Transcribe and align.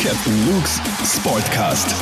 Captain 0.00 0.46
Luke's 0.46 0.80
Sportcast. 1.04 1.92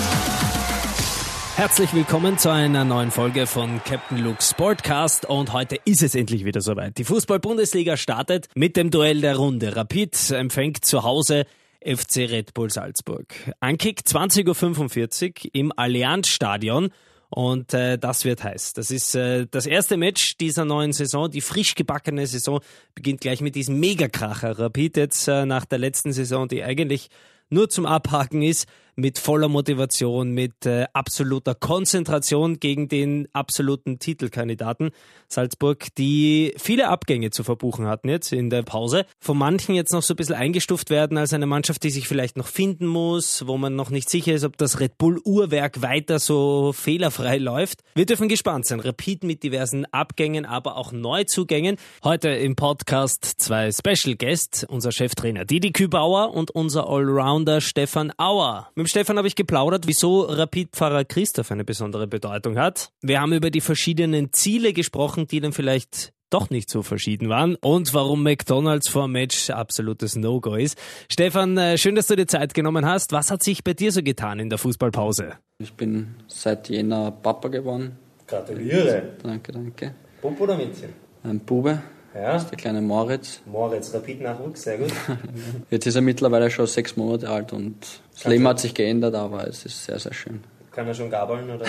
Herzlich 1.56 1.95
willkommen 1.95 2.37
zu 2.37 2.50
einer 2.50 2.84
neuen 2.84 3.11
Folge 3.11 3.46
von 3.46 3.83
Captain 3.84 4.19
Luke 4.19 4.42
Sportcast 4.42 5.24
und 5.24 5.54
heute 5.54 5.79
ist 5.87 6.03
es 6.03 6.14
endlich 6.14 6.45
wieder 6.45 6.61
soweit. 6.61 6.98
Die 6.98 7.04
Fußball-Bundesliga 7.04 7.96
startet 7.96 8.48
mit 8.54 8.77
dem 8.77 8.90
Duell 8.90 9.22
der 9.22 9.37
Runde. 9.37 9.77
Rapid 9.77 10.30
empfängt 10.32 10.85
zu 10.85 11.04
Hause 11.04 11.46
FC 11.82 12.19
Red 12.19 12.53
Bull 12.53 12.71
Salzburg. 12.71 13.35
Ankick 13.60 14.01
20.45 14.01 15.47
Uhr 15.47 15.51
im 15.54 15.72
Allianzstadion. 15.74 16.91
Und 17.30 17.73
äh, 17.73 17.98
das 17.98 18.27
wird 18.27 18.45
heiß. 18.45 18.74
Das 18.74 18.91
ist 18.91 19.15
äh, 19.15 19.47
das 19.51 19.65
erste 19.65 19.97
Match 19.97 20.37
dieser 20.37 20.66
neuen 20.66 20.92
Saison. 20.92 21.30
Die 21.30 21.41
frisch 21.41 21.74
gebackene 21.74 22.27
Saison 22.27 22.60
beginnt 22.95 23.23
gleich 23.23 23.41
mit 23.41 23.55
diesem 23.55 23.80
Megakracher. 23.80 24.59
Rapid 24.59 24.98
jetzt 24.98 25.27
äh, 25.28 25.47
nach 25.47 25.65
der 25.65 25.78
letzten 25.78 26.12
Saison, 26.12 26.47
die 26.47 26.62
eigentlich 26.62 27.09
nur 27.48 27.69
zum 27.69 27.87
Abhaken 27.87 28.42
ist, 28.42 28.66
mit 28.96 29.18
voller 29.18 29.48
Motivation, 29.48 30.30
mit 30.30 30.64
äh, 30.64 30.86
absoluter 30.95 31.55
Konzentration 31.55 32.59
gegen 32.59 32.88
den 32.88 33.28
absoluten 33.34 33.98
Titelkandidaten 33.98 34.91
Salzburg, 35.28 35.95
die 35.96 36.55
viele 36.56 36.88
Abgänge 36.88 37.30
zu 37.30 37.45
verbuchen 37.45 37.86
hatten 37.86 38.09
jetzt 38.09 38.32
in 38.32 38.48
der 38.48 38.62
Pause. 38.62 39.05
Von 39.20 39.36
manchen 39.36 39.74
jetzt 39.74 39.92
noch 39.92 40.02
so 40.02 40.14
ein 40.14 40.16
bisschen 40.16 40.34
eingestuft 40.34 40.88
werden 40.88 41.19
als 41.19 41.34
eine 41.34 41.46
Mannschaft, 41.46 41.82
die 41.82 41.91
sich 41.91 42.09
vielleicht 42.09 42.38
noch 42.38 42.46
finden 42.46 42.86
muss, 42.86 43.46
wo 43.46 43.59
man 43.59 43.77
noch 43.77 43.91
nicht 43.91 44.09
sicher 44.09 44.32
ist, 44.32 44.45
ob 44.45 44.56
das 44.56 44.80
Red 44.80 44.97
Bull 44.97 45.20
Uhrwerk 45.24 45.83
weiter 45.83 46.19
so 46.19 46.72
fehlerfrei 46.72 47.36
läuft. 47.36 47.80
Wir 47.94 48.06
dürfen 48.06 48.28
gespannt 48.28 48.64
sein. 48.66 48.80
Repeat 48.80 49.24
mit 49.24 49.42
diversen 49.42 49.84
Abgängen, 49.92 50.47
aber 50.47 50.77
auch 50.77 50.92
Neuzugängen. 50.92 51.77
Heute 52.02 52.30
im 52.30 52.56
Podcast 52.56 53.24
zwei 53.24 53.70
Special 53.72 54.16
Guests, 54.16 54.64
unser 54.64 54.91
Cheftrainer 54.91 55.44
Didi 55.44 55.72
Kübauer 55.72 56.33
und 56.33 56.50
unser 56.50 56.88
Allrounder 56.88 57.60
Stefan 57.60 58.10
Auer. 58.16 58.70
Mit 58.74 58.85
dem 58.86 58.90
Stefan 58.90 59.18
habe 59.18 59.26
ich 59.26 59.34
geplaudert, 59.34 59.88
wieso 59.88 60.20
Rapid-Pfarrer 60.22 61.05
Christoph 61.05 61.50
eine 61.50 61.64
besondere 61.64 62.06
Bedeutung 62.06 62.56
hat. 62.56 62.92
Wir 63.02 63.20
haben 63.20 63.33
über 63.33 63.50
die 63.50 63.61
verschiedenen 63.61 64.33
Ziele 64.33 64.72
gesprochen, 64.72 65.27
die 65.27 65.41
dann 65.41 65.52
vielleicht 65.52 66.12
doch 66.30 66.50
nicht 66.50 66.70
so 66.70 66.83
verschieden 66.83 67.28
waren 67.28 67.56
und 67.56 67.94
warum 67.94 68.22
McDonalds 68.22 68.88
vor 68.88 69.08
Match 69.08 69.50
absolutes 69.50 70.14
No-Go 70.14 70.55
ist. 70.55 70.78
Stefan, 71.11 71.56
äh, 71.56 71.78
schön, 71.78 71.96
dass 71.96 72.06
du 72.06 72.14
dir 72.14 72.27
Zeit 72.27 72.55
genommen 72.55 72.86
hast. 72.86 73.11
Was 73.11 73.33
hat 73.33 73.42
sich 73.42 73.64
bei 73.64 73.74
dir 73.74 73.91
so 73.91 74.02
getan 74.05 74.38
in 74.38 74.50
der 74.50 74.58
Fußballpause? 74.58 75.33
Ich 75.58 75.72
bin 75.72 76.14
seit 76.28 76.68
Jänner 76.68 77.11
Papa 77.11 77.48
geworden. 77.48 77.96
Gratuliere. 78.28 79.14
Danke, 79.20 79.50
danke. 79.50 79.94
Bub 80.22 80.41
oder 80.41 80.56
Mädchen? 80.56 80.92
Ein 81.24 81.41
Bube, 81.41 81.83
Ja. 82.17 82.33
das 82.33 82.42
ist 82.45 82.50
der 82.50 82.59
kleine 82.59 82.81
Moritz. 82.81 83.41
Moritz, 83.47 83.92
Rapid-Nachwuchs, 83.92 84.62
sehr 84.62 84.78
gut. 84.78 84.92
Jetzt 85.70 85.86
ist 85.86 85.95
er 85.97 86.00
mittlerweile 86.03 86.50
schon 86.50 86.67
sechs 86.67 86.97
Monate 86.97 87.28
alt 87.28 87.53
und 87.53 87.77
das 88.14 88.25
Leben 88.25 88.47
hat 88.48 88.58
sich 88.61 88.73
geändert, 88.75 89.14
aber 89.14 89.47
es 89.47 89.67
ist 89.67 89.84
sehr, 89.84 89.98
sehr 89.98 90.14
schön. 90.14 90.41
Kann 90.73 90.86
er 90.86 90.95
schon 90.95 91.11
gabeln 91.11 91.48
oder? 91.50 91.64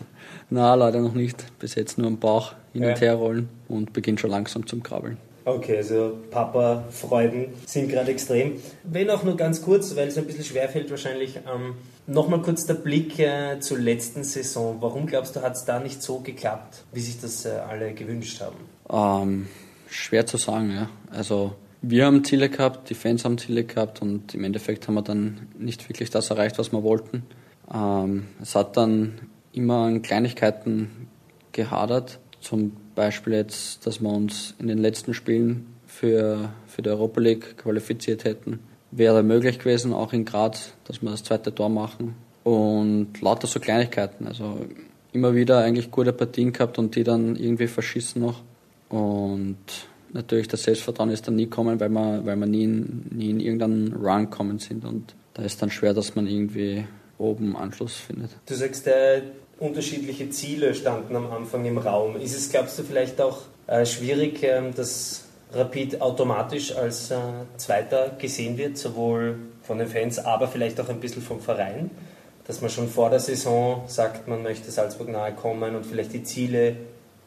Na, 0.50 0.74
leider 0.74 1.00
noch 1.00 1.14
nicht. 1.14 1.44
Bis 1.58 1.74
jetzt 1.74 1.98
nur 1.98 2.06
am 2.06 2.18
Bauch 2.18 2.52
hin 2.72 2.84
und 2.84 2.90
Ja. 2.90 2.96
her 2.98 3.14
rollen 3.14 3.48
und 3.68 3.92
beginnt 3.92 4.20
schon 4.20 4.30
langsam 4.30 4.66
zum 4.66 4.82
Krabbeln. 4.82 5.16
Okay, 5.44 5.78
also 5.78 6.18
Papa-Freuden 6.30 7.46
sind 7.66 7.88
gerade 7.90 8.12
extrem. 8.12 8.52
Wenn 8.84 9.10
auch 9.10 9.24
nur 9.24 9.36
ganz 9.36 9.60
kurz, 9.62 9.96
weil 9.96 10.08
es 10.08 10.16
ein 10.18 10.24
bisschen 10.26 10.44
schwerfällt 10.44 10.88
wahrscheinlich, 10.90 11.36
ähm, 11.52 11.74
nochmal 12.06 12.42
kurz 12.42 12.64
der 12.66 12.74
Blick 12.74 13.18
äh, 13.18 13.58
zur 13.58 13.78
letzten 13.78 14.22
Saison. 14.22 14.76
Warum 14.80 15.06
glaubst 15.06 15.34
du, 15.34 15.42
hat 15.42 15.56
es 15.56 15.64
da 15.64 15.80
nicht 15.80 16.00
so 16.00 16.20
geklappt, 16.20 16.84
wie 16.92 17.00
sich 17.00 17.20
das 17.20 17.44
äh, 17.44 17.50
alle 17.68 17.92
gewünscht 17.92 18.40
haben? 18.40 18.56
Ähm, 18.88 19.48
schwer 19.92 20.26
zu 20.26 20.36
sagen, 20.36 20.70
ja. 20.70 20.88
Also 21.10 21.54
wir 21.82 22.06
haben 22.06 22.24
Ziele 22.24 22.48
gehabt, 22.48 22.90
die 22.90 22.94
Fans 22.94 23.24
haben 23.24 23.38
Ziele 23.38 23.64
gehabt 23.64 24.02
und 24.02 24.34
im 24.34 24.44
Endeffekt 24.44 24.86
haben 24.88 24.94
wir 24.94 25.02
dann 25.02 25.48
nicht 25.58 25.88
wirklich 25.88 26.10
das 26.10 26.30
erreicht, 26.30 26.58
was 26.58 26.72
wir 26.72 26.82
wollten. 26.82 27.24
Ähm, 27.72 28.28
es 28.40 28.54
hat 28.54 28.76
dann 28.76 29.20
immer 29.52 29.86
an 29.86 30.02
Kleinigkeiten 30.02 31.08
gehadert. 31.52 32.18
Zum 32.40 32.72
Beispiel 32.94 33.34
jetzt, 33.34 33.86
dass 33.86 34.00
wir 34.00 34.10
uns 34.10 34.54
in 34.58 34.68
den 34.68 34.78
letzten 34.78 35.14
Spielen 35.14 35.66
für, 35.86 36.50
für 36.66 36.82
die 36.82 36.90
Europa 36.90 37.20
League 37.20 37.58
qualifiziert 37.58 38.24
hätten. 38.24 38.60
Wäre 38.90 39.22
möglich 39.22 39.58
gewesen, 39.58 39.92
auch 39.92 40.12
in 40.12 40.24
Graz, 40.24 40.72
dass 40.84 41.02
wir 41.02 41.10
das 41.10 41.24
zweite 41.24 41.54
Tor 41.54 41.68
machen. 41.68 42.14
Und 42.44 43.20
lauter 43.20 43.46
so 43.46 43.60
Kleinigkeiten. 43.60 44.26
Also 44.26 44.66
immer 45.12 45.34
wieder 45.34 45.58
eigentlich 45.58 45.90
gute 45.90 46.12
Partien 46.12 46.52
gehabt 46.52 46.78
und 46.78 46.96
die 46.96 47.04
dann 47.04 47.36
irgendwie 47.36 47.68
verschissen 47.68 48.22
noch. 48.22 48.42
Und 48.92 49.56
natürlich 50.12 50.48
das 50.48 50.62
Selbstvertrauen 50.64 51.10
ist 51.10 51.26
dann 51.26 51.36
nie 51.36 51.46
kommen, 51.46 51.80
weil 51.80 51.88
wir, 51.88 52.20
weil 52.24 52.36
wir 52.36 52.46
nie, 52.46 52.64
in, 52.64 53.06
nie 53.10 53.30
in 53.30 53.40
irgendeinen 53.40 53.94
Run 53.94 54.28
kommen 54.28 54.58
sind. 54.58 54.84
Und 54.84 55.14
da 55.34 55.42
ist 55.42 55.62
dann 55.62 55.70
schwer, 55.70 55.94
dass 55.94 56.14
man 56.14 56.26
irgendwie 56.26 56.84
oben 57.16 57.56
Anschluss 57.56 57.96
findet. 57.96 58.30
Du 58.46 58.54
sagst, 58.54 58.86
äh, 58.86 59.22
unterschiedliche 59.58 60.28
Ziele 60.28 60.74
standen 60.74 61.16
am 61.16 61.30
Anfang 61.30 61.64
im 61.64 61.78
Raum. 61.78 62.16
Ist 62.16 62.36
es, 62.36 62.50
glaubst 62.50 62.78
du, 62.78 62.82
vielleicht 62.82 63.20
auch 63.20 63.38
äh, 63.66 63.86
schwierig, 63.86 64.42
ähm, 64.42 64.74
dass 64.74 65.24
Rapid 65.54 66.02
automatisch 66.02 66.76
als 66.76 67.10
äh, 67.10 67.16
Zweiter 67.56 68.16
gesehen 68.18 68.58
wird, 68.58 68.76
sowohl 68.76 69.36
von 69.62 69.78
den 69.78 69.88
Fans, 69.88 70.18
aber 70.18 70.48
vielleicht 70.48 70.80
auch 70.80 70.88
ein 70.90 71.00
bisschen 71.00 71.22
vom 71.22 71.40
Verein? 71.40 71.90
Dass 72.46 72.60
man 72.60 72.68
schon 72.68 72.88
vor 72.88 73.08
der 73.08 73.20
Saison 73.20 73.84
sagt, 73.86 74.28
man 74.28 74.42
möchte 74.42 74.70
Salzburg 74.70 75.08
nahe 75.08 75.32
kommen 75.32 75.76
und 75.76 75.86
vielleicht 75.86 76.12
die 76.12 76.24
Ziele 76.24 76.76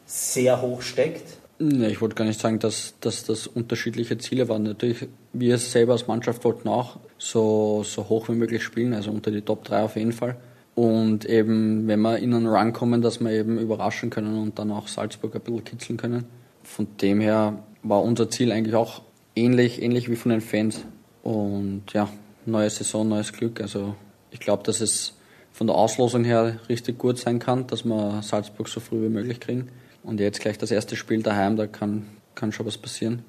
sehr 0.04 0.62
hoch 0.62 0.82
steckt? 0.82 1.38
Nee, 1.58 1.88
ich 1.88 2.00
wollte 2.02 2.16
gar 2.16 2.26
nicht 2.26 2.38
sagen, 2.38 2.58
dass, 2.58 2.94
dass 3.00 3.24
das 3.24 3.46
unterschiedliche 3.46 4.18
Ziele 4.18 4.48
waren. 4.48 4.64
Natürlich, 4.64 5.08
wir 5.32 5.56
selber 5.56 5.92
als 5.92 6.06
Mannschaft 6.06 6.44
wollten 6.44 6.68
auch 6.68 6.98
so, 7.16 7.82
so 7.82 8.08
hoch 8.08 8.28
wie 8.28 8.34
möglich 8.34 8.62
spielen, 8.62 8.92
also 8.92 9.10
unter 9.10 9.30
die 9.30 9.40
Top 9.40 9.64
3 9.64 9.82
auf 9.82 9.96
jeden 9.96 10.12
Fall. 10.12 10.36
Und 10.74 11.24
eben, 11.24 11.88
wenn 11.88 12.00
wir 12.00 12.18
in 12.18 12.34
einen 12.34 12.46
Run 12.46 12.74
kommen, 12.74 13.00
dass 13.00 13.20
wir 13.20 13.30
eben 13.30 13.58
überraschen 13.58 14.10
können 14.10 14.38
und 14.38 14.58
dann 14.58 14.70
auch 14.70 14.88
Salzburg 14.88 15.34
ein 15.34 15.40
bisschen 15.40 15.64
kitzeln 15.64 15.96
können. 15.96 16.24
Von 16.62 16.86
dem 17.00 17.20
her 17.20 17.64
war 17.82 18.02
unser 18.02 18.28
Ziel 18.28 18.52
eigentlich 18.52 18.74
auch 18.74 19.00
ähnlich, 19.34 19.80
ähnlich 19.80 20.10
wie 20.10 20.16
von 20.16 20.32
den 20.32 20.42
Fans. 20.42 20.84
Und 21.22 21.84
ja, 21.94 22.10
neue 22.44 22.68
Saison, 22.68 23.08
neues 23.08 23.32
Glück. 23.32 23.62
Also 23.62 23.94
ich 24.30 24.40
glaube, 24.40 24.64
dass 24.64 24.82
es 24.82 25.14
von 25.52 25.66
der 25.66 25.76
Auslosung 25.76 26.24
her 26.24 26.58
richtig 26.68 26.98
gut 26.98 27.18
sein 27.18 27.38
kann, 27.38 27.66
dass 27.66 27.86
wir 27.86 28.20
Salzburg 28.22 28.68
so 28.68 28.80
früh 28.80 29.02
wie 29.02 29.08
möglich 29.08 29.40
kriegen. 29.40 29.68
Und 30.06 30.20
jetzt 30.20 30.40
gleich 30.40 30.56
das 30.56 30.70
erste 30.70 30.94
Spiel 30.94 31.22
daheim, 31.22 31.56
da 31.56 31.66
kann, 31.66 32.06
kann 32.36 32.52
schon 32.52 32.64
was 32.64 32.78
passieren. 32.78 33.24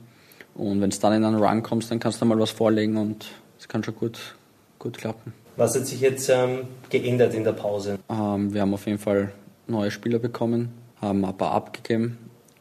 Und 0.53 0.79
wenn 0.79 0.89
es 0.89 0.99
dann 0.99 1.11
in 1.13 1.25
einen 1.25 1.43
Run 1.43 1.63
kommst, 1.63 1.89
dann 1.89 1.99
kannst 1.99 2.21
du 2.21 2.25
mal 2.25 2.39
was 2.39 2.51
vorlegen 2.51 2.97
und 2.97 3.25
es 3.59 3.67
kann 3.67 3.83
schon 3.83 3.95
gut, 3.95 4.35
gut 4.77 4.97
klappen. 4.97 5.33
Was 5.55 5.75
hat 5.75 5.87
sich 5.87 6.01
jetzt 6.01 6.29
ähm, 6.29 6.67
geändert 6.89 7.33
in 7.33 7.43
der 7.43 7.53
Pause? 7.53 7.97
Ähm, 8.09 8.53
wir 8.53 8.61
haben 8.61 8.75
auf 8.75 8.85
jeden 8.85 8.99
Fall 8.99 9.33
neue 9.65 9.89
Spieler 9.89 10.19
bekommen, 10.19 10.69
haben 11.01 11.25
ein 11.25 11.35
paar 11.35 11.51
abgegeben 11.51 12.19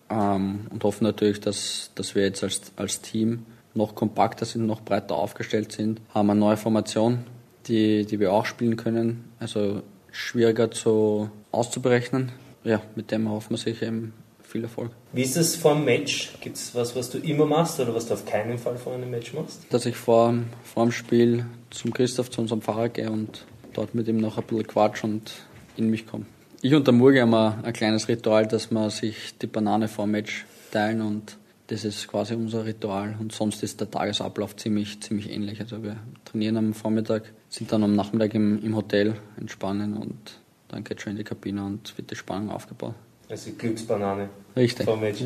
ähm, 0.08 0.66
und 0.70 0.82
hoffen 0.82 1.04
natürlich, 1.04 1.40
dass, 1.40 1.90
dass 1.94 2.14
wir 2.14 2.22
jetzt 2.22 2.42
als, 2.42 2.72
als 2.76 3.02
Team 3.02 3.44
noch 3.74 3.94
kompakter 3.94 4.46
sind, 4.46 4.66
noch 4.66 4.80
breiter 4.80 5.14
aufgestellt 5.14 5.72
sind, 5.72 6.00
haben 6.14 6.30
eine 6.30 6.40
neue 6.40 6.56
Formation, 6.56 7.18
die, 7.66 8.06
die 8.06 8.18
wir 8.18 8.32
auch 8.32 8.46
spielen 8.46 8.76
können, 8.76 9.26
also 9.38 9.82
schwieriger 10.10 10.70
zu, 10.70 11.30
auszuberechnen. 11.52 12.32
Ja, 12.66 12.82
mit 12.96 13.12
dem 13.12 13.30
hoffen 13.30 13.50
wir 13.50 13.58
sicher 13.58 13.86
eben 13.86 14.12
viel 14.42 14.64
Erfolg. 14.64 14.90
Wie 15.12 15.22
ist 15.22 15.36
es 15.36 15.54
vor 15.54 15.74
dem 15.74 15.84
Match? 15.84 16.32
Gibt 16.40 16.56
es 16.56 16.74
was, 16.74 16.96
was 16.96 17.10
du 17.10 17.18
immer 17.18 17.46
machst 17.46 17.78
oder 17.78 17.94
was 17.94 18.08
du 18.08 18.14
auf 18.14 18.24
keinen 18.24 18.58
Fall 18.58 18.76
vor 18.76 18.92
einem 18.92 19.08
Match 19.08 19.32
machst? 19.34 19.62
Dass 19.70 19.86
ich 19.86 19.96
vor, 19.96 20.34
vor 20.64 20.82
dem 20.82 20.90
Spiel 20.90 21.46
zum 21.70 21.92
Christoph, 21.92 22.28
zu 22.28 22.40
unserem 22.40 22.62
Fahrer 22.62 22.88
gehe 22.88 23.08
und 23.08 23.44
dort 23.72 23.94
mit 23.94 24.08
ihm 24.08 24.16
noch 24.16 24.36
ein 24.36 24.44
bisschen 24.44 24.66
quatsch 24.66 25.04
und 25.04 25.32
in 25.76 25.90
mich 25.90 26.08
komme. 26.08 26.26
Ich 26.60 26.74
und 26.74 26.84
der 26.84 26.94
Murgi 26.94 27.20
haben 27.20 27.34
ein, 27.34 27.64
ein 27.64 27.72
kleines 27.72 28.08
Ritual, 28.08 28.48
dass 28.48 28.72
wir 28.72 28.90
sich 28.90 29.38
die 29.38 29.46
Banane 29.46 29.86
vor 29.86 30.06
dem 30.06 30.12
Match 30.12 30.44
teilen 30.72 31.02
und 31.02 31.36
das 31.68 31.84
ist 31.84 32.08
quasi 32.08 32.34
unser 32.34 32.64
Ritual. 32.64 33.14
Und 33.20 33.30
sonst 33.30 33.62
ist 33.62 33.80
der 33.80 33.92
Tagesablauf 33.92 34.56
ziemlich, 34.56 35.00
ziemlich 35.00 35.30
ähnlich. 35.30 35.60
Also 35.60 35.84
wir 35.84 35.96
trainieren 36.24 36.56
am 36.56 36.74
Vormittag, 36.74 37.32
sind 37.48 37.70
dann 37.70 37.84
am 37.84 37.94
Nachmittag 37.94 38.34
im, 38.34 38.60
im 38.64 38.74
Hotel 38.74 39.14
entspannen 39.38 39.96
und 39.96 40.40
dann 40.68 40.84
geht 40.84 41.00
schon 41.00 41.12
in 41.12 41.18
die 41.18 41.24
Kabine 41.24 41.64
und 41.64 41.96
wird 41.96 42.10
die 42.10 42.16
Spannung 42.16 42.50
aufgebaut. 42.50 42.94
Also 43.28 43.50
Glücksbanane 43.58 44.28
Richtig. 44.56 44.86
Match. 45.00 45.20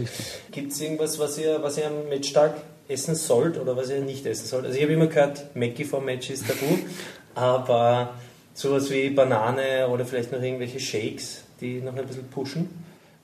Gibt 0.51 0.73
es 0.73 0.81
irgendwas, 0.81 1.19
was 1.19 1.39
ihr, 1.39 1.63
was 1.63 1.77
ihr 1.77 1.87
am 1.87 2.09
Matchtag 2.09 2.55
essen 2.89 3.15
sollt 3.15 3.59
oder 3.59 3.77
was 3.77 3.91
ihr 3.91 4.01
nicht 4.01 4.25
essen 4.27 4.47
sollt? 4.47 4.65
Also 4.65 4.77
ich 4.77 4.83
habe 4.83 4.95
immer 4.95 5.07
gehört, 5.07 5.55
Mackie 5.55 5.85
vor 5.85 6.01
Match 6.01 6.31
ist 6.31 6.47
tabu, 6.47 6.79
aber 7.35 8.15
sowas 8.55 8.91
wie 8.91 9.11
Banane 9.11 9.89
oder 9.89 10.05
vielleicht 10.05 10.33
noch 10.33 10.43
irgendwelche 10.43 10.81
Shakes, 10.81 11.45
die 11.61 11.81
noch 11.81 11.95
ein 11.95 12.07
bisschen 12.07 12.29
pushen? 12.29 12.69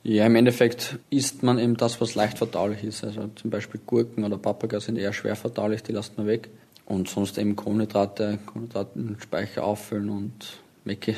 Ja, 0.03 0.27
im 0.27 0.37
Endeffekt 0.37 0.99
isst 1.11 1.43
man 1.43 1.59
eben 1.59 1.77
das, 1.77 2.01
was 2.01 2.15
leicht 2.15 2.39
verdaulich 2.39 2.85
ist. 2.85 3.03
Also 3.03 3.29
zum 3.35 3.51
Beispiel 3.51 3.81
Gurken 3.85 4.23
oder 4.23 4.39
Paprika 4.39 4.79
sind 4.79 4.99
eher 4.99 5.13
schwer 5.13 5.35
verdaulich, 5.35 5.83
die 5.83 5.91
lässt 5.91 6.17
man 6.17 6.29
weg. 6.29 6.49
Und 6.85 7.09
sonst 7.09 7.37
eben 7.39 7.57
Kohlenhydrate, 7.57 8.39
Kohlenhydratenspeicher 8.47 9.65
auffüllen 9.65 10.11
und 10.11 10.59
Mecki. 10.85 11.17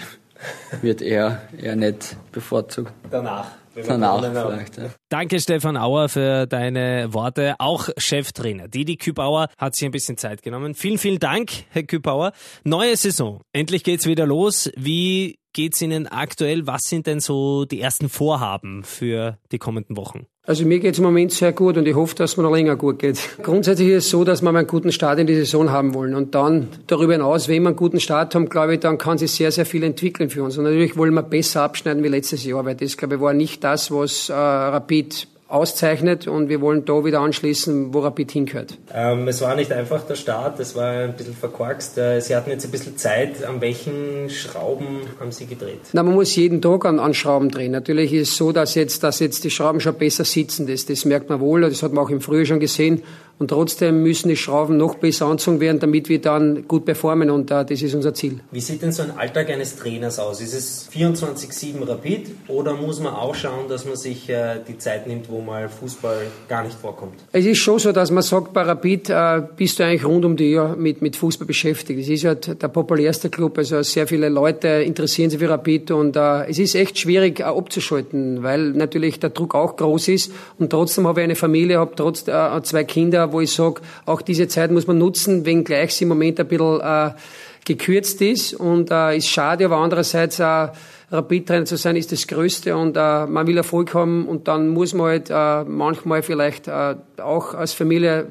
Wird 0.82 1.02
eher, 1.02 1.43
eher 1.56 1.76
nicht 1.76 2.17
bevorzugt. 2.32 2.93
Danach. 3.11 3.52
Danach 3.87 4.21
vielleicht, 4.21 4.79
ja. 4.79 4.91
Danke 5.09 5.41
Stefan 5.41 5.77
Auer 5.77 6.09
für 6.09 6.47
deine 6.47 7.13
Worte. 7.13 7.57
Auch 7.59 7.89
Cheftrainer 7.97 8.69
Didi 8.69 8.97
Kübauer 8.97 9.49
hat 9.57 9.75
sich 9.75 9.87
ein 9.87 9.93
bisschen 9.93 10.17
Zeit 10.17 10.43
genommen. 10.43 10.75
Vielen, 10.75 10.99
vielen 10.99 11.19
Dank, 11.19 11.51
Herr 11.71 11.83
Kübauer. 11.83 12.33
Neue 12.65 12.97
Saison. 12.97 13.41
Endlich 13.53 13.85
geht's 13.85 14.07
wieder 14.07 14.27
los. 14.27 14.71
Wie 14.77 15.39
geht's 15.53 15.83
Ihnen 15.83 16.07
aktuell? 16.07 16.67
Was 16.67 16.83
sind 16.85 17.07
denn 17.07 17.21
so 17.21 17.65
die 17.65 17.81
ersten 17.81 18.09
Vorhaben 18.09 18.85
für 18.85 19.39
die 19.51 19.59
kommenden 19.59 19.97
Wochen? 19.97 20.27
Also 20.49 20.65
mir 20.65 20.79
geht's 20.79 20.97
im 20.97 21.05
Moment 21.05 21.31
sehr 21.31 21.53
gut 21.53 21.77
und 21.77 21.87
ich 21.87 21.95
hoffe, 21.95 22.15
dass 22.15 22.31
es 22.31 22.37
mir 22.39 22.45
noch 22.45 22.55
länger 22.55 22.75
gut 22.75 23.01
geht. 23.01 23.19
Grundsätzlich 23.43 23.89
ist 23.89 24.05
es 24.05 24.11
so, 24.11 24.25
dass 24.25 24.41
wir 24.41 24.49
einen 24.49 24.67
guten 24.67 24.93
Start 24.93 25.19
in 25.19 25.27
die 25.27 25.35
Saison 25.35 25.71
haben 25.71 25.93
wollen. 25.93 26.15
Und 26.15 26.35
dann 26.35 26.69
darüber 26.87 27.13
hinaus, 27.13 27.49
wenn 27.49 27.63
wir 27.65 27.69
einen 27.69 27.77
guten 27.77 28.01
Start 28.01 28.35
haben, 28.35 28.49
glaube 28.49 28.75
ich, 28.75 28.81
dann 28.81 28.97
kann 28.97 29.19
sich 29.19 29.33
sehr, 29.33 29.53
sehr 29.53 29.67
viel 29.67 29.83
entwickeln 29.83 30.31
für 30.31 30.43
uns. 30.43 30.57
Und 30.57 30.65
natürlich 30.65 30.97
wollen 30.97 31.13
wir 31.13 31.23
besser 31.23 31.63
abschneiden 31.63 32.03
wie 32.03 32.09
letztes 32.09 32.45
Jahr, 32.45 32.65
weil 32.65 32.77
das, 32.77 32.97
glaube 32.97 33.17
ich, 33.17 33.21
war 33.21 33.35
nicht 33.35 33.63
das, 33.70 33.91
was 33.91 34.29
äh, 34.29 34.32
Rapid 34.32 35.29
auszeichnet 35.49 36.29
und 36.29 36.50
wir 36.50 36.61
wollen 36.61 36.85
da 36.85 37.05
wieder 37.05 37.20
anschließen, 37.20 37.94
wo 37.94 38.00
Rapid 38.00 38.31
hingehört. 38.32 38.76
Ähm, 38.94 39.26
es 39.29 39.41
war 39.41 39.56
nicht 39.56 39.73
einfach 39.73 40.03
der 40.03 40.15
Start, 40.15 40.61
es 40.61 40.76
war 40.76 40.91
ein 40.91 41.15
bisschen 41.15 41.35
verkorkst. 41.35 41.97
Äh, 41.97 42.20
Sie 42.20 42.37
hatten 42.37 42.50
jetzt 42.50 42.67
ein 42.67 42.70
bisschen 42.70 42.99
Zeit. 42.99 43.43
An 43.44 43.61
welchen 43.62 44.29
Schrauben 44.29 45.00
haben 45.19 45.32
Sie 45.32 45.47
gedreht? 45.47 45.81
Na, 45.94 46.03
man 46.03 46.15
muss 46.15 46.37
jeden 46.37 46.61
Tag 46.61 46.85
an, 46.85 46.99
an 46.99 47.15
Schrauben 47.15 47.50
drehen. 47.50 47.73
Natürlich 47.73 48.12
ist 48.12 48.31
es 48.31 48.37
so, 48.37 48.53
dass 48.53 48.75
jetzt, 48.75 49.03
dass 49.03 49.20
jetzt 49.20 49.43
die 49.44 49.50
Schrauben 49.50 49.81
schon 49.81 49.94
besser 49.94 50.25
sitzen. 50.25 50.67
Das, 50.67 50.85
das 50.85 51.06
merkt 51.06 51.31
man 51.31 51.41
wohl, 51.41 51.62
das 51.62 51.82
hat 51.82 51.94
man 51.94 52.05
auch 52.05 52.11
im 52.11 52.21
Frühjahr 52.21 52.44
schon 52.44 52.61
gesehen. 52.61 53.03
Und 53.38 53.49
trotzdem 53.49 54.02
müssen 54.02 54.29
die 54.29 54.37
Schrauben 54.37 54.76
noch 54.76 54.96
besser 54.96 55.26
anzogen 55.26 55.61
werden, 55.61 55.79
damit 55.79 56.08
wir 56.08 56.20
dann 56.20 56.67
gut 56.67 56.85
performen 56.85 57.31
und 57.31 57.52
uh, 57.52 57.62
das 57.62 57.82
ist 57.82 57.94
unser 57.94 58.12
Ziel. 58.12 58.40
Wie 58.50 58.61
sieht 58.61 58.82
denn 58.82 58.90
so 58.90 59.05
ein 59.05 59.12
Alltag 59.17 59.50
eines 59.50 59.76
Trainers 59.76 60.19
aus? 60.19 60.40
Ist 60.40 60.55
es 60.55 60.88
24-7 60.93 61.87
Rapid 61.87 62.31
oder 62.49 62.75
muss 62.75 62.99
man 63.00 63.14
auch 63.14 63.37
schauen, 63.37 63.69
dass 63.69 63.85
man 63.85 63.94
sich 63.94 64.29
uh, 64.29 64.58
die 64.67 64.76
Zeit 64.79 65.06
nimmt, 65.06 65.31
wo 65.31 65.40
mal 65.40 65.69
Fußball 65.69 66.26
gar 66.49 66.64
nicht 66.64 66.76
vorkommt? 66.76 67.14
Es 67.31 67.46
ist 67.46 67.58
schon 67.58 67.79
so, 67.79 67.93
dass 67.93 68.11
man 68.11 68.25
sagt, 68.25 68.52
bei 68.52 68.62
Rapid 68.62 69.11
uh, 69.11 69.43
bist 69.56 69.79
du 69.79 69.85
eigentlich 69.85 70.05
rund 70.05 70.25
um 70.25 70.37
die 70.37 70.50
Jahr 70.50 70.75
mit, 70.75 71.00
mit 71.00 71.14
Fußball 71.14 71.46
beschäftigt. 71.46 72.00
Es 72.00 72.08
ist 72.08 72.25
halt 72.25 72.61
der 72.61 72.69
populärste 72.69 73.31
Club, 73.31 73.56
also 73.58 73.82
sehr 73.82 74.08
viele 74.08 74.31
Leute 74.31 74.67
interessieren 74.69 75.31
sich 75.31 75.38
für 75.38 75.49
Rapid 75.49 75.93
und 75.93 76.17
es 76.17 76.58
ist 76.58 76.75
echt 76.75 76.99
schwierig 76.99 77.44
abzuschalten, 77.44 78.43
weil 78.43 78.70
natürlich 78.70 79.20
der 79.20 79.31
Druck 79.31 79.55
auch 79.55 79.76
groß 79.76 80.08
ist 80.08 80.32
und 80.58 80.70
trotzdem 80.70 81.06
habe 81.06 81.20
ich 81.20 81.25
eine 81.25 81.37
Familie, 81.37 81.79
habe 81.79 81.93
trotzdem 81.94 82.35
zwei 82.62 82.85
Kinder, 82.85 83.28
wo 83.33 83.41
ich 83.41 83.53
sage, 83.53 83.81
auch 84.07 84.23
diese 84.23 84.49
Zeit 84.49 84.71
muss 84.71 84.87
man 84.87 84.99
nutzen, 84.99 85.45
wenngleich 85.45 85.95
sie 85.95 86.05
im 86.05 86.09
Moment 86.09 86.41
ein 86.41 86.49
bisschen 86.49 86.81
äh, 86.81 87.11
gekürzt 87.65 88.21
ist. 88.23 88.55
Und 88.55 88.91
äh, 88.91 89.17
ist 89.17 89.29
schade, 89.29 89.65
aber 89.65 89.77
andererseits 89.77 90.39
äh, 90.39 90.69
Rapid-Trainer 91.11 91.65
zu 91.65 91.77
sein, 91.77 91.97
ist 91.97 92.13
das 92.13 92.27
Größte 92.27 92.77
und 92.77 92.97
äh, 92.97 93.27
man 93.27 93.47
will 93.47 93.57
Erfolg 93.57 93.95
haben 93.95 94.27
und 94.27 94.47
dann 94.47 94.69
muss 94.69 94.93
man 94.93 95.07
halt 95.07 95.31
äh, 95.31 95.65
manchmal 95.65 96.23
vielleicht 96.23 96.69
äh, 96.69 96.97
auch 97.19 97.55
als 97.55 97.73
Familie 97.73 98.29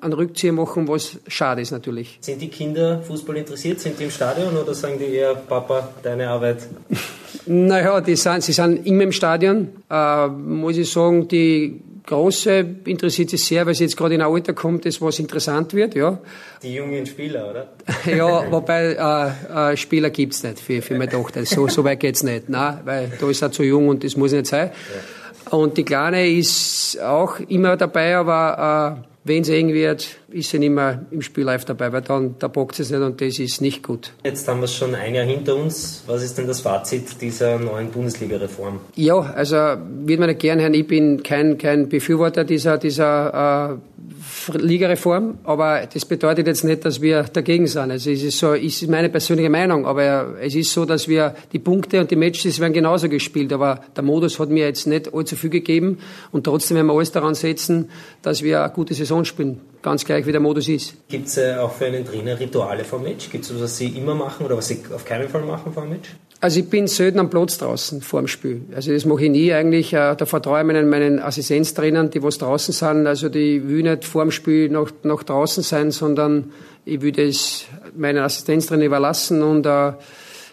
einen 0.00 0.12
Rückzieher 0.12 0.52
machen, 0.52 0.88
was 0.88 1.18
schade 1.28 1.62
ist 1.62 1.70
natürlich. 1.70 2.18
Sind 2.20 2.42
die 2.42 2.48
Kinder 2.48 3.00
Fußball 3.02 3.36
interessiert? 3.36 3.80
Sind 3.80 3.98
die 3.98 4.04
im 4.04 4.10
Stadion 4.10 4.56
oder 4.56 4.74
sagen 4.74 4.98
die 4.98 5.14
eher, 5.14 5.34
Papa, 5.34 5.88
deine 6.02 6.28
Arbeit? 6.28 6.66
naja, 7.46 8.00
die 8.00 8.16
sind, 8.16 8.42
sie 8.42 8.52
sind 8.52 8.84
immer 8.86 9.04
im 9.04 9.12
Stadion. 9.12 9.68
Äh, 9.88 10.26
muss 10.26 10.76
ich 10.76 10.90
sagen, 10.90 11.28
die 11.28 11.80
Große 12.08 12.64
interessiert 12.86 13.28
sich 13.28 13.44
sehr, 13.44 13.66
weil 13.66 13.74
sie 13.74 13.84
jetzt 13.84 13.94
gerade 13.94 14.14
in 14.14 14.22
ein 14.22 14.32
Alter 14.32 14.54
kommt, 14.54 14.86
das 14.86 14.98
was 15.02 15.18
interessant 15.18 15.74
wird, 15.74 15.94
ja. 15.94 16.18
Die 16.62 16.72
jungen 16.72 17.04
Spieler, 17.04 17.50
oder? 17.50 17.68
ja, 18.16 18.50
wobei 18.50 18.94
äh, 18.94 19.72
äh, 19.72 19.76
Spieler 19.76 20.08
gibt's 20.08 20.42
nicht 20.42 20.58
für, 20.58 20.80
für 20.80 20.94
meine 20.94 21.10
Tochter. 21.10 21.44
So, 21.44 21.68
so 21.68 21.84
weit 21.84 22.00
geht's 22.00 22.22
nicht, 22.22 22.48
Nein, 22.48 22.78
weil 22.86 23.12
da 23.20 23.28
ist 23.28 23.42
er 23.42 23.52
zu 23.52 23.62
jung 23.62 23.88
und 23.88 24.04
das 24.04 24.16
muss 24.16 24.32
nicht 24.32 24.46
sein. 24.46 24.70
Ja. 24.70 25.58
Und 25.58 25.76
die 25.76 25.84
Kleine 25.84 26.26
ist 26.30 26.98
auch 26.98 27.40
immer 27.40 27.76
dabei, 27.76 28.16
aber 28.16 29.04
äh, 29.04 29.17
wenn 29.28 29.42
es 29.42 29.48
eng 29.48 29.72
wird, 29.72 30.06
ist 30.30 30.50
sie 30.50 30.58
nicht 30.58 30.70
mehr 30.70 31.06
im 31.10 31.22
Spiel 31.22 31.44
live 31.44 31.64
dabei, 31.64 31.92
weil 31.92 32.02
dann 32.02 32.34
da 32.38 32.48
bockt 32.48 32.80
es 32.80 32.90
nicht 32.90 33.00
und 33.00 33.20
das 33.20 33.38
ist 33.38 33.60
nicht 33.60 33.82
gut. 33.82 34.12
Jetzt 34.24 34.46
haben 34.48 34.60
wir 34.60 34.64
es 34.64 34.74
schon 34.74 34.94
ein 34.94 35.14
Jahr 35.14 35.24
hinter 35.24 35.56
uns. 35.56 36.02
Was 36.06 36.22
ist 36.22 36.36
denn 36.36 36.46
das 36.46 36.60
Fazit 36.60 37.20
dieser 37.20 37.58
neuen 37.58 37.90
Bundesliga-Reform? 37.90 38.80
Ja, 38.96 39.18
also 39.18 39.56
wird 39.56 40.18
man 40.18 40.28
nicht 40.28 40.40
gern 40.40 40.60
hören, 40.60 40.74
ich 40.74 40.86
bin 40.86 41.22
kein, 41.22 41.56
kein 41.58 41.88
Befürworter 41.88 42.44
dieser, 42.44 42.78
dieser 42.78 43.74
äh, 43.74 44.56
Ligareform, 44.56 45.38
aber 45.44 45.86
das 45.92 46.04
bedeutet 46.04 46.46
jetzt 46.46 46.64
nicht, 46.64 46.84
dass 46.84 47.00
wir 47.00 47.24
dagegen 47.24 47.66
sind. 47.66 47.90
Also 47.90 48.10
es 48.10 48.22
ist 48.22 48.38
so, 48.38 48.52
ist 48.52 48.88
meine 48.88 49.08
persönliche 49.08 49.50
Meinung, 49.50 49.86
aber 49.86 50.36
es 50.40 50.54
ist 50.54 50.72
so, 50.72 50.84
dass 50.84 51.08
wir 51.08 51.34
die 51.52 51.58
Punkte 51.58 52.00
und 52.00 52.10
die 52.10 52.16
Matches 52.16 52.60
werden 52.60 52.72
genauso 52.72 53.08
gespielt, 53.08 53.52
aber 53.52 53.80
der 53.96 54.04
Modus 54.04 54.38
hat 54.38 54.48
mir 54.48 54.66
jetzt 54.66 54.86
nicht 54.86 55.12
allzu 55.14 55.36
viel 55.36 55.50
gegeben 55.50 55.98
und 56.32 56.44
trotzdem 56.44 56.76
werden 56.76 56.86
wir 56.86 56.94
alles 56.94 57.12
daran 57.12 57.34
setzen, 57.34 57.90
dass 58.22 58.42
wir 58.42 58.62
eine 58.62 58.72
gute 58.72 58.94
Saison 58.94 59.17
spielen, 59.24 59.60
ganz 59.82 60.04
gleich 60.04 60.26
wie 60.26 60.32
der 60.32 60.40
Modus 60.40 60.68
ist. 60.68 60.94
Gibt 61.08 61.28
es 61.28 61.38
äh, 61.38 61.56
auch 61.56 61.72
für 61.72 61.86
einen 61.86 62.04
Trainer 62.04 62.38
Rituale 62.38 62.84
vor 62.84 62.98
Match? 62.98 63.30
Gibt 63.30 63.44
es 63.44 63.54
was, 63.54 63.62
was 63.62 63.76
Sie 63.76 63.88
immer 63.88 64.14
machen 64.14 64.46
oder 64.46 64.56
was 64.56 64.68
Sie 64.68 64.80
auf 64.94 65.04
keinen 65.04 65.28
Fall 65.28 65.44
machen 65.44 65.72
vor 65.72 65.84
Match? 65.84 66.10
Also 66.40 66.60
ich 66.60 66.70
bin 66.70 66.86
selten 66.86 67.18
am 67.18 67.30
Platz 67.30 67.58
draußen 67.58 68.00
vor 68.00 68.20
dem 68.20 68.28
Spiel. 68.28 68.62
Also 68.72 68.92
das 68.92 69.04
mache 69.04 69.24
ich 69.24 69.30
nie 69.30 69.52
eigentlich. 69.52 69.92
Äh, 69.92 70.14
da 70.14 70.24
vertraue 70.24 70.60
ich 70.60 70.66
meinen, 70.66 70.88
meinen 70.88 71.18
Assistenztrainern, 71.18 72.10
die 72.10 72.22
was 72.22 72.38
draußen 72.38 72.72
sind. 72.72 73.06
Also 73.06 73.28
die 73.28 73.68
will 73.68 73.82
nicht 73.82 74.04
vor 74.04 74.22
dem 74.22 74.30
Spiel 74.30 74.68
noch, 74.68 74.90
noch 75.02 75.24
draußen 75.24 75.64
sein, 75.64 75.90
sondern 75.90 76.52
ich 76.84 77.02
würde 77.02 77.26
es 77.26 77.64
meinen 77.96 78.18
Assistenztrainer 78.18 78.84
überlassen 78.84 79.42
und 79.42 79.66
äh, 79.66 79.92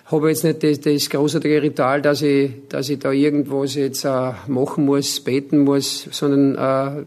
habe 0.05 0.29
jetzt 0.29 0.43
nicht 0.43 0.63
das, 0.63 0.79
das 0.81 1.09
großartige 1.09 1.61
Ritual, 1.61 2.01
dass 2.01 2.21
ich, 2.21 2.51
dass 2.69 2.89
ich 2.89 2.99
da 2.99 3.11
irgendwas 3.11 3.75
jetzt 3.75 4.05
äh, 4.05 4.31
machen 4.47 4.85
muss, 4.85 5.19
beten 5.19 5.59
muss, 5.59 6.07
sondern 6.11 7.05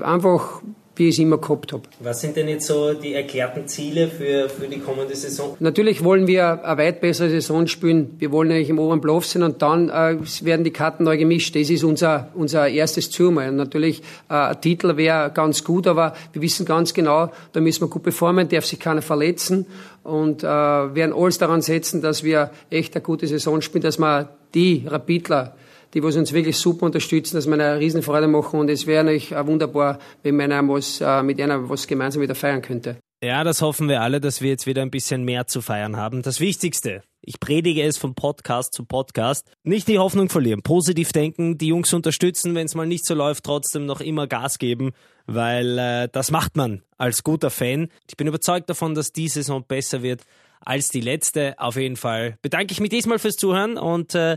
äh, 0.00 0.04
einfach 0.04 0.62
wie 0.98 1.08
ich 1.08 1.14
es 1.14 1.18
immer 1.20 1.38
gehabt 1.38 1.72
habe. 1.72 1.82
Was 2.00 2.20
sind 2.20 2.36
denn 2.36 2.48
jetzt 2.48 2.66
so 2.66 2.92
die 2.92 3.14
erklärten 3.14 3.66
Ziele 3.68 4.08
für, 4.08 4.48
für 4.48 4.66
die 4.66 4.80
kommende 4.80 5.14
Saison? 5.14 5.56
Natürlich 5.60 6.02
wollen 6.02 6.26
wir 6.26 6.64
eine 6.64 6.78
weit 6.78 7.00
bessere 7.00 7.30
Saison 7.30 7.66
spielen. 7.66 8.16
Wir 8.18 8.32
wollen 8.32 8.50
eigentlich 8.50 8.70
im 8.70 8.78
oberen 8.78 9.00
Bluff 9.00 9.24
sein 9.26 9.42
und 9.42 9.62
dann 9.62 9.88
äh, 9.88 10.16
werden 10.42 10.64
die 10.64 10.72
Karten 10.72 11.04
neu 11.04 11.16
gemischt. 11.16 11.54
Das 11.54 11.70
ist 11.70 11.84
unser, 11.84 12.28
unser 12.34 12.68
erstes 12.68 13.10
Ziel. 13.10 13.26
Und 13.26 13.56
natürlich, 13.56 14.00
äh, 14.28 14.34
ein 14.34 14.60
Titel 14.60 14.96
wäre 14.96 15.30
ganz 15.32 15.64
gut, 15.64 15.86
aber 15.86 16.14
wir 16.32 16.42
wissen 16.42 16.66
ganz 16.66 16.92
genau, 16.92 17.30
da 17.52 17.60
müssen 17.60 17.82
wir 17.82 17.88
gut 17.88 18.02
performen, 18.02 18.48
darf 18.48 18.66
sich 18.66 18.80
keiner 18.80 19.02
verletzen 19.02 19.66
und 20.02 20.42
äh, 20.42 20.46
werden 20.46 21.14
alles 21.14 21.38
daran 21.38 21.62
setzen, 21.62 22.02
dass 22.02 22.24
wir 22.24 22.50
echt 22.70 22.94
eine 22.94 23.02
gute 23.02 23.26
Saison 23.26 23.60
spielen, 23.60 23.82
dass 23.82 23.98
wir 23.98 24.30
die 24.54 24.84
Rapidler 24.86 25.54
die 25.94 26.02
was 26.02 26.16
uns 26.16 26.32
wirklich 26.32 26.56
super 26.56 26.86
unterstützen, 26.86 27.36
dass 27.36 27.46
wir 27.46 27.54
eine 27.54 27.78
Riesenfreude 27.78 28.28
machen 28.28 28.60
und 28.60 28.70
es 28.70 28.86
wäre 28.86 29.04
natürlich 29.04 29.30
wunderbar, 29.30 29.98
wenn 30.22 30.36
man 30.36 30.68
was, 30.68 31.00
äh, 31.00 31.22
mit 31.22 31.40
einer 31.40 31.68
was 31.68 31.86
gemeinsam 31.86 32.22
wieder 32.22 32.34
feiern 32.34 32.62
könnte. 32.62 32.96
Ja, 33.22 33.42
das 33.42 33.62
hoffen 33.62 33.88
wir 33.88 34.00
alle, 34.00 34.20
dass 34.20 34.42
wir 34.42 34.50
jetzt 34.50 34.66
wieder 34.66 34.82
ein 34.82 34.92
bisschen 34.92 35.24
mehr 35.24 35.48
zu 35.48 35.60
feiern 35.60 35.96
haben. 35.96 36.22
Das 36.22 36.38
Wichtigste, 36.38 37.02
ich 37.20 37.40
predige 37.40 37.82
es 37.82 37.98
von 37.98 38.14
Podcast 38.14 38.72
zu 38.72 38.84
Podcast, 38.84 39.50
nicht 39.64 39.88
die 39.88 39.98
Hoffnung 39.98 40.28
verlieren, 40.28 40.62
positiv 40.62 41.10
denken, 41.10 41.58
die 41.58 41.66
Jungs 41.66 41.92
unterstützen, 41.92 42.54
wenn 42.54 42.66
es 42.66 42.76
mal 42.76 42.86
nicht 42.86 43.04
so 43.04 43.14
läuft, 43.14 43.42
trotzdem 43.42 43.86
noch 43.86 44.00
immer 44.00 44.28
Gas 44.28 44.58
geben, 44.58 44.92
weil 45.26 45.78
äh, 45.78 46.08
das 46.12 46.30
macht 46.30 46.56
man 46.56 46.82
als 46.96 47.24
guter 47.24 47.50
Fan. 47.50 47.88
Ich 48.08 48.16
bin 48.16 48.28
überzeugt 48.28 48.70
davon, 48.70 48.94
dass 48.94 49.12
die 49.12 49.28
Saison 49.28 49.64
besser 49.66 50.02
wird 50.02 50.22
als 50.60 50.88
die 50.88 51.00
letzte. 51.00 51.54
Auf 51.58 51.74
jeden 51.74 51.96
Fall 51.96 52.38
bedanke 52.40 52.72
ich 52.72 52.80
mich 52.80 52.90
diesmal 52.90 53.18
fürs 53.18 53.36
Zuhören 53.36 53.78
und 53.78 54.14
äh, 54.14 54.36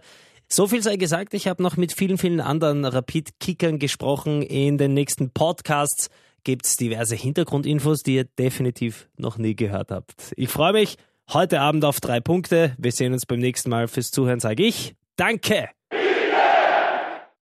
so 0.52 0.68
viel 0.68 0.84
sei 0.84 0.98
gesagt, 0.98 1.34
ich 1.34 1.48
habe 1.48 1.64
noch 1.64 1.78
mit 1.78 1.94
vielen, 1.94 2.18
vielen 2.18 2.42
anderen 2.42 2.84
Rapid-Kickern 2.86 3.80
gesprochen. 3.80 4.42
In 4.42 4.78
den 4.78 4.94
nächsten 4.94 5.32
Podcasts 5.32 6.10
gibt 6.44 6.66
es 6.66 6.76
diverse 6.76 7.16
Hintergrundinfos, 7.16 8.04
die 8.04 8.16
ihr 8.16 8.26
definitiv 8.26 9.08
noch 9.18 9.38
nie 9.38 9.56
gehört 9.56 9.92
habt. 9.92 10.34
Ich 10.36 10.50
freue 10.50 10.74
mich 10.74 10.98
heute 11.30 11.62
Abend 11.62 11.86
auf 11.86 12.02
drei 12.02 12.20
Punkte. 12.20 12.76
Wir 12.78 12.92
sehen 12.92 13.14
uns 13.14 13.26
beim 13.26 13.40
nächsten 13.40 13.70
Mal. 13.70 13.88
Fürs 13.88 14.12
Zuhören 14.12 14.40
sage 14.40 14.64
ich 14.64 14.96
Danke! 15.16 15.70